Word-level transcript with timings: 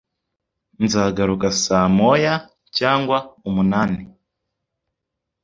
Nzagaruka 0.83 1.47
saa 1.63 1.87
moya 1.97 2.33
cyangwa 2.77 3.17
umunani. 3.47 4.03